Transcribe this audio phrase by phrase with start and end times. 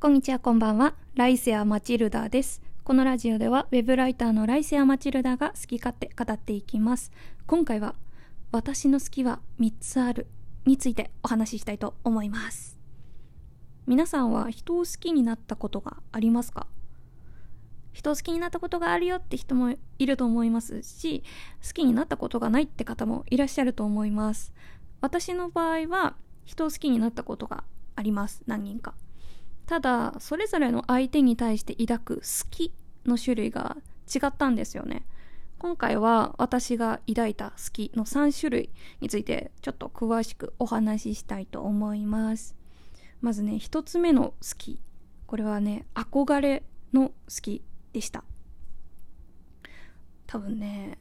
[0.00, 0.94] こんにちは、こんばんは。
[1.14, 2.62] ライセア・マチルダです。
[2.84, 7.12] このラジオでは、ウェブライターのライセア・マチルダが好き勝手語っていきます。
[7.46, 7.94] 今回は、
[8.50, 10.26] 私の好きは3つある
[10.64, 12.78] についてお話ししたいと思います。
[13.86, 16.66] 皆さんは人を好きになったことがありますか？
[17.92, 21.24] 人を好きになったことがあるよって人もいると思いますし、
[21.62, 24.54] 好きになったことがないって方もいらっしゃると思います。
[25.02, 27.64] 私の場合は、人を好きになったことが
[27.96, 28.42] あります。
[28.46, 28.94] 何人か。
[29.70, 32.74] ただそれぞれの相手に対して抱く好き
[33.06, 33.76] の種類が
[34.12, 35.06] 違ったんですよね。
[35.60, 38.70] 今回は私が抱いた好きの3種類
[39.00, 42.56] についてちょっと詳しくお話ししたいと思います。
[43.20, 44.80] まずね1つ目の好き。
[45.28, 47.62] これはね憧れの好き
[47.92, 48.24] でした。
[50.26, 50.98] 多分ね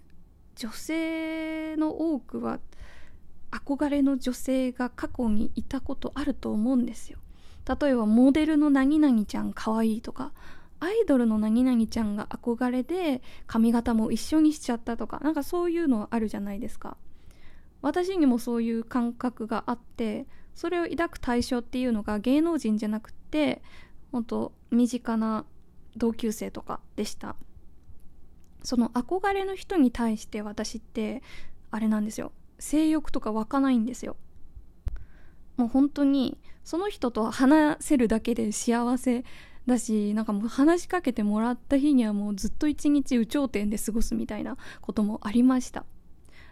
[0.56, 2.60] 女性の多くは
[3.50, 7.18] 憧れの女性が過去にいたことあると思うんですよ。
[7.70, 10.32] 例えばモデルの何々ちゃんかわいいとか
[10.80, 16.98] アイドルの何々ちゃんが憧れで髪型も一緒にしちゃったとかなんかそういうのあるじゃないですか。
[17.82, 23.62] 私にもそういう感覚があってそれを抱く対象っていうのが芸能人じゃなくて
[24.12, 25.46] 本当身近な
[25.96, 27.36] 同級生とかでした。
[28.64, 31.24] その憧れの人に対して私って
[31.72, 32.32] あれなんですよ。
[32.58, 34.18] 性欲とか湧かないんですよ。
[35.60, 39.26] もう本当にその人と話せるだけで幸せ
[39.66, 45.86] だしなんかもう話しかけてもらった日にはもうずっと一日有頂天で過ごすみたいなこともありました。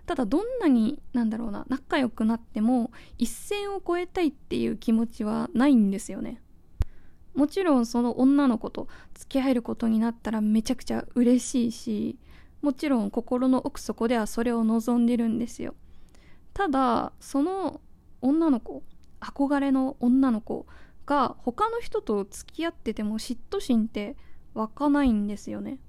[0.06, 6.42] ただどんなになんだろうな仲良くなっても一線を越えたいっていう気持ちはないんですよね。
[7.34, 12.18] もちろんその女の子と付き合えることになったらめちゃくちゃ嬉しいし
[12.62, 15.76] もちろん心の奥底ではそれを望んでるんですよ。
[16.54, 17.80] ただその
[18.22, 18.84] 女の子
[19.22, 20.66] 憧れの女の子
[21.06, 24.16] が他の人と付き合ってても嫉妬心って
[24.54, 25.80] 湧かないんですよね。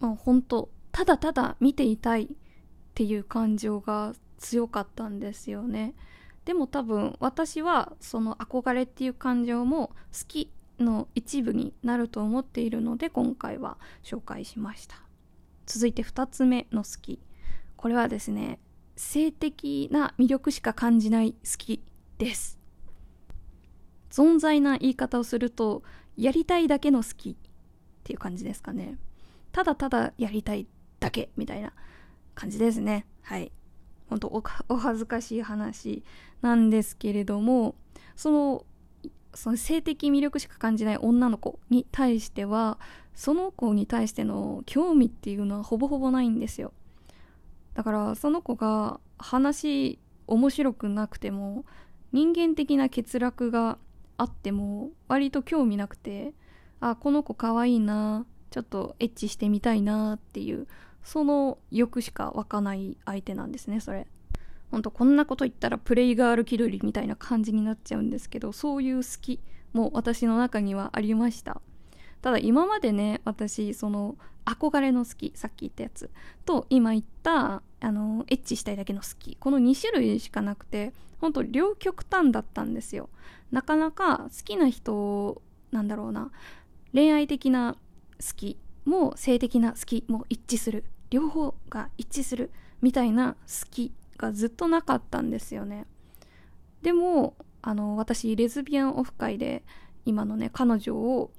[0.00, 2.28] まあ、本当ただただ見ていたいっ
[2.94, 5.94] ていう感情が強かったんですよね。
[6.44, 9.94] でも多分私はその憧れっていう感情も好
[10.28, 14.96] きの一部になると思っているので今回は紹介しました。
[15.66, 17.20] 続いて2つ目の好き。
[17.76, 18.60] これはですね、
[18.96, 21.82] 性的な魅力しか感じない好き
[22.18, 22.63] です。
[24.14, 25.82] 存在な言い方をすると
[26.16, 27.34] やりたいだけの好きっ
[28.04, 28.96] ていう感じですかね。
[29.50, 30.68] ただただやりたい
[31.00, 31.72] だけみたいな
[32.36, 33.06] 感じですね。
[33.22, 33.50] はい。
[34.08, 34.28] 本当
[34.68, 36.04] お恥ずかしい話
[36.42, 37.74] なんですけれども
[38.14, 38.64] その
[39.34, 42.78] その性的魅力しか感じない女の子に対しては
[43.16, 46.72] その子に対しての興味っていうのはほぼほぼないんですよ。
[47.74, 49.98] だからその子が話
[50.28, 51.64] 面白くなくても
[52.12, 53.78] 人間的な欠落が
[54.16, 56.32] あっても割と興味なくて
[56.80, 60.66] あこの子かわいいなちょっとエッチしてみたいなっていう
[61.02, 64.06] その欲しか湧かない相手なんですねそれ。
[64.70, 69.40] ほんとこんなこと言ったらプレイガール気取りみたいな感じになっちゃうんですけどそういう好き
[69.72, 71.60] も私の中にはありました。
[72.24, 76.08] ただ今までね私その憧れの好きさっき言ったやつ
[76.46, 83.10] と今言ったあのエッチしたいだけの好きこの2種類しかなくてほんと両極端だったんですよ。
[83.52, 86.30] なかなか好きな人なんだろうな
[86.94, 87.76] 恋愛的な
[88.18, 88.56] 好き
[88.86, 95.84] も性的な好きも一致する両方が一致するみたいな好きがずっとなかったんですよね。
[96.80, 99.62] でもあの私レズビアンオフ会で
[100.06, 101.30] 今のね彼女を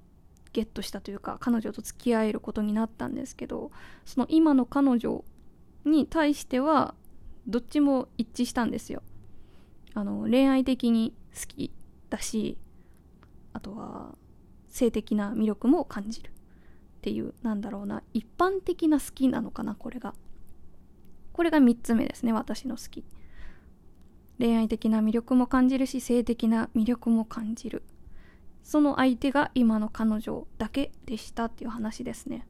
[0.56, 3.72] ゲットしたというか彼女と付き合えることになったんですけど
[4.06, 5.26] その今の彼女
[5.84, 6.96] に対しては
[7.46, 9.04] どっちも一致したんですよ。
[9.94, 11.72] あの恋愛的に好き
[12.10, 12.58] だし
[13.52, 14.16] あとは
[14.70, 16.32] 性的な魅力も感じるっ
[17.02, 20.14] ていうなんだろうな一般的な好きなのかなこれが。
[21.34, 23.04] これが3つ目ですね私の好き。
[24.40, 27.84] 恋愛的な魅力も感じるし性的な魅力も感じる。
[28.66, 32.46] その相手が今の彼女だけでしたっていう話ですね。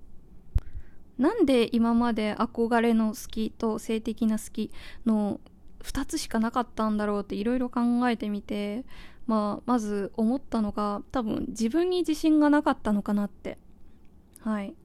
[1.19, 4.71] なんで今まで憧れの好きと性的な好き
[5.05, 5.39] の
[5.83, 8.83] 2つしかなかったんだろうっていろいろ考えてみて
[9.27, 13.57] まあ、まず思ったのが多分自分に自信がなかったのかなって。
[14.39, 14.75] はい。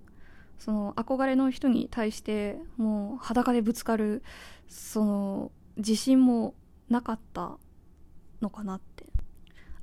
[0.58, 4.22] その憧れの人に対してもう裸でぶつかる
[4.68, 6.54] その自信も
[6.90, 7.56] なかった
[8.40, 9.06] のかなって。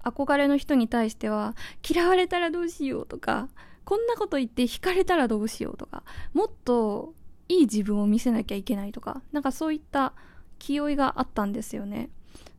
[0.09, 1.55] 憧れの人に対しては
[1.87, 3.49] 嫌われたらどうしようとか
[3.85, 7.13] こんなこと言って惹かれたらどうしようとかもっと
[7.49, 10.13] いい自分を見せなきゃいけないとかなんかそういった
[10.59, 12.09] 気負いがあったんですよね。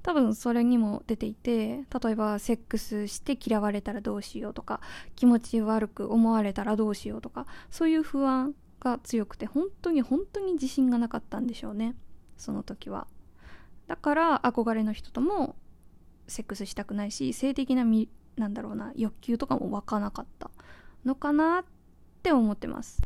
[0.02, 4.80] 多分それにも出ていて例えばセックスして嫌われたらどうしようとか
[5.16, 11.94] 気持ち悪く思われたらどうしようとかそういう不安が強くて本当に本当に自信がなかったんでしょうね。
[12.36, 13.06] その時は。
[13.86, 15.56] だから憧れの人とも
[16.28, 20.50] セックスしたくないし性的なみなんだろうな欲求とかも湧かなかった
[21.04, 21.64] のかなっ
[22.22, 23.02] て思ってます。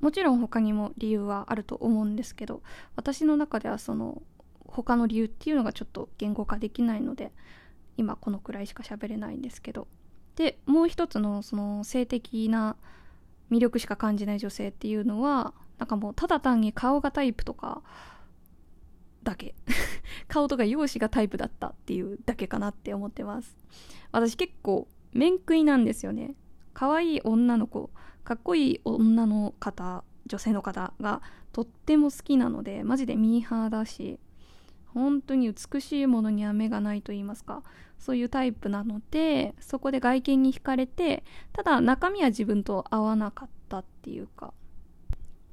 [0.00, 2.62] もちろん他にも理由はあると思うんですけど
[2.96, 4.20] 私の中ではその
[4.66, 7.32] 他の理由っていうのがちょっと言語化できないので
[7.96, 9.88] 今このくらいしか喋れないんですけど。
[10.36, 12.76] でもう一つのその性的な
[13.50, 17.82] 魅力しか感じない女性っていうのはなんかもうただ単に顔がタイプとか
[19.26, 19.54] だけ。
[20.28, 23.58] 顔とか容姿がタイプだったっていうだけかなって思ってます。
[24.12, 26.34] 私結構面食いなんですよね。
[26.72, 27.90] 可愛い女の子
[28.22, 34.18] かっこいい女の方女性の方がとっても好きなのでマジでミーハーだし
[34.86, 37.62] 本当に美しいものには目がないと言いますか。
[37.98, 44.54] そういうタイプなのでそこで外見に惹かれてただ中身は自分と合わなかったっていうか。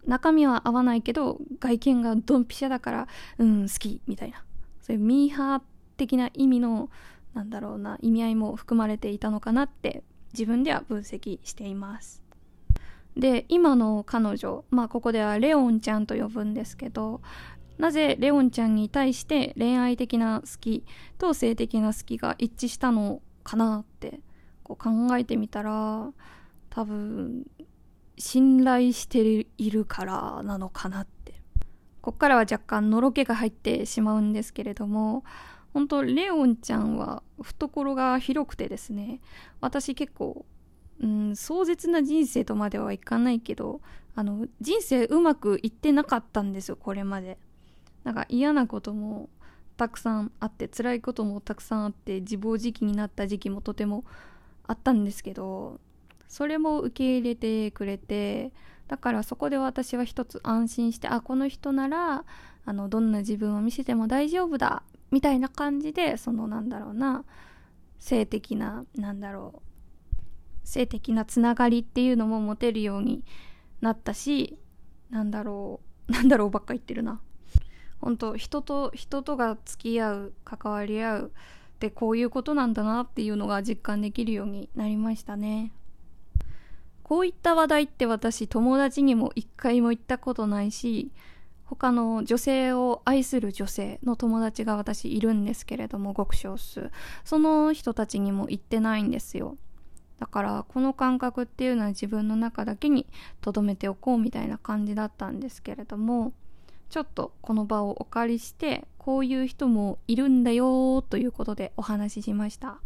[0.06, 3.08] 中身は合わないけど外見がドンピシャだから
[3.38, 4.44] うん好きみたいな。
[4.82, 5.62] そういうミーハー
[5.98, 6.90] 的な意味の
[7.34, 10.04] なんだろうな意味合いも含まれていたのかなって
[10.34, 12.22] 自分では分析しています。
[13.16, 17.22] で今の彼女まあここではレオンちゃんと呼ぶんですけど
[17.78, 20.84] なぜレオンちゃんに対して恋愛的な好き
[21.18, 24.20] と性的な好きが一致したのかなって
[24.64, 26.12] こう考えてみたら
[26.70, 27.46] 多分
[28.18, 31.14] 信頼しているからなのかなって。
[32.02, 35.24] こっからは若干のろけが入ってしまうんですけれども
[35.74, 39.22] 本当レオンちゃんは懐が広くてですね
[39.62, 40.46] 私結構、
[41.02, 43.80] うん、壮絶な人生とまではいかないけど
[44.16, 47.38] あの人生うまくいってなかったんですよこれまで。
[48.04, 49.30] なんか嫌なことも
[49.78, 54.04] たくさんあって辛いこともたくさんあって自暴自棄になった時期もとても
[54.68, 55.80] あったんですけど
[56.28, 58.52] それも受け入れてくれて
[58.88, 62.26] だからそこで私は一つ安心してあこの人なら
[62.66, 67.24] あのどんな自分を見せても大丈夫だみたいな感じでそのなんだろうな
[68.00, 69.62] 性的ななんだろう
[70.64, 73.24] 性的なつながりっていうのも持てるように
[73.82, 74.58] なったし
[75.10, 77.22] なんだろうなんだろうばっか言ってるな。
[78.00, 81.32] 本当人と人とが付き合う関わり合う
[81.76, 85.72] ってこういうことなんだなっていうのが実感できるようになりましたね。
[87.14, 91.12] こういった話題って私友達にも一回も言ったことないし
[91.64, 96.90] 他の女性を愛する女性の友達が私いるんですけれども極少数。
[97.24, 99.58] その人たちにも言ってないんですよ。
[100.20, 103.06] だからこの感覚っていうのは自分の中だけに
[103.42, 106.34] 留めておこうみたいな感じだったんですけれども
[106.90, 112.80] ちょっとこの場をお借りしてこういう人もいるんだよということでお話ししました。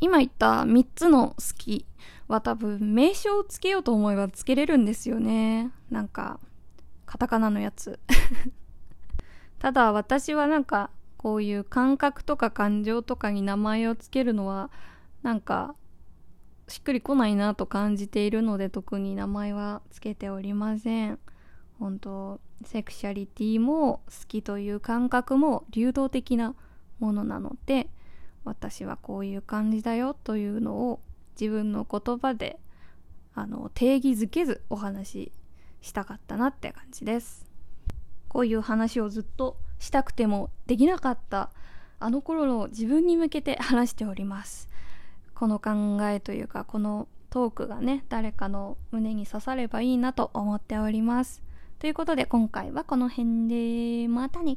[0.00, 1.86] 今言った3つの好き
[2.28, 5.70] は多分名称をつけようと思えばつけれるんですよね。
[5.90, 6.40] なんか
[7.04, 7.98] カタカナのやつ。
[9.58, 14.70] ただ私はなんかこういう感覚とか感情とかに名前をつけるのは
[15.22, 15.74] なんか
[16.68, 21.18] しっくりこないなと感じているので特に名前はつけておりません。
[21.78, 26.54] 本当セクシャリティも好きという感覚も流動的な
[26.98, 27.90] ものなので
[28.46, 31.00] 私はこういう感じだよというのを
[31.38, 32.58] 自分の言葉で
[33.34, 35.32] あの定義づけずお話し
[35.82, 37.44] したかったなって感じです。
[38.28, 41.50] こういう話をずっとしたくてもできなかった
[41.98, 44.68] あの頃の自分に向けて話しております。
[45.34, 51.42] この考えというかこのトークがね誰かの胸に刺さればいいなと思っております。
[51.78, 53.48] ということで今回はこの辺
[54.04, 54.56] でまたね。